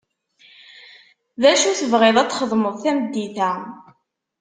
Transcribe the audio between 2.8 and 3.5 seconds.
tameddit?